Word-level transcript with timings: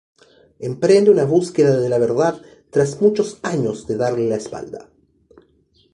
Emprende 0.69 1.11
una 1.11 1.25
búsqueda 1.25 1.77
de 1.79 1.87
la 1.87 1.99
verdad 1.99 2.41
tras 2.71 2.99
muchos 3.03 3.37
años 3.43 3.85
de 3.85 3.97
darle 3.97 4.27
la 4.27 4.37
espalda. 4.37 4.89